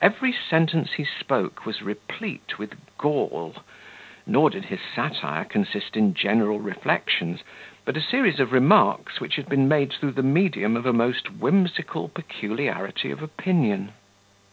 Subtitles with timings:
[0.00, 3.56] Every sentence he spoke was replete with gall;
[4.24, 7.40] nor did his satire consist in general reflections,
[7.84, 11.32] but a series of remarks, which had been made through the medium of a most
[11.38, 13.90] whimsical peculiarity of opinion.